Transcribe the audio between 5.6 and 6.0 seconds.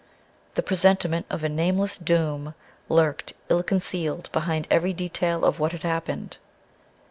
had